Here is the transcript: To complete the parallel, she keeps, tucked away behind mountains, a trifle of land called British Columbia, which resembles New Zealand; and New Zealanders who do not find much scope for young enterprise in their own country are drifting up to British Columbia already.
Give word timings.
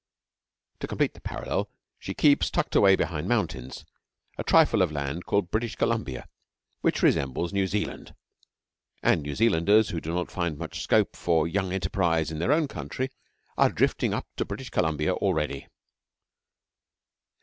To 0.79 0.87
complete 0.87 1.13
the 1.13 1.21
parallel, 1.21 1.69
she 1.99 2.15
keeps, 2.15 2.49
tucked 2.49 2.75
away 2.75 2.95
behind 2.95 3.27
mountains, 3.29 3.85
a 4.35 4.43
trifle 4.43 4.81
of 4.81 4.91
land 4.91 5.27
called 5.27 5.51
British 5.51 5.75
Columbia, 5.75 6.27
which 6.79 7.03
resembles 7.03 7.53
New 7.53 7.67
Zealand; 7.67 8.15
and 9.03 9.21
New 9.21 9.35
Zealanders 9.35 9.89
who 9.89 10.01
do 10.01 10.11
not 10.11 10.31
find 10.31 10.57
much 10.57 10.81
scope 10.81 11.15
for 11.15 11.47
young 11.47 11.71
enterprise 11.71 12.31
in 12.31 12.39
their 12.39 12.51
own 12.51 12.67
country 12.67 13.11
are 13.59 13.69
drifting 13.69 14.11
up 14.11 14.25
to 14.37 14.43
British 14.43 14.71
Columbia 14.71 15.13
already. 15.13 15.67